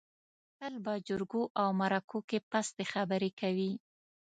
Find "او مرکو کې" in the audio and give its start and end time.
1.61-2.39